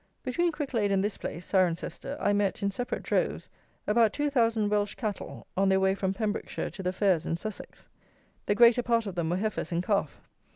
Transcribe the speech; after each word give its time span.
Between 0.23 0.51
Cricklade 0.51 0.91
and 0.91 1.03
this 1.03 1.15
place 1.19 1.45
(Cirencester) 1.45 2.17
I 2.19 2.33
met, 2.33 2.63
in 2.63 2.71
separate 2.71 3.03
droves, 3.03 3.49
about 3.85 4.13
two 4.13 4.31
thousand 4.31 4.69
Welsh 4.69 4.95
Cattle, 4.95 5.45
on 5.55 5.69
their 5.69 5.79
way 5.79 5.93
from 5.93 6.11
Pembrokeshire 6.11 6.71
to 6.71 6.81
the 6.81 6.91
fairs 6.91 7.23
in 7.27 7.37
Sussex. 7.37 7.87
The 8.47 8.55
greater 8.55 8.81
part 8.81 9.05
of 9.05 9.13
them 9.13 9.29
were 9.29 9.37
heifers 9.37 9.71
in 9.71 9.83
calf. 9.83 10.19